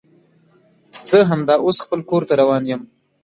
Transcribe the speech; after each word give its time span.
زه 1.09 1.19
همدا 1.29 1.55
اوس 1.65 1.77
خپل 1.83 1.99
کور 2.09 2.21
ته 2.27 2.33
روان 2.41 2.63
یم 2.69 2.81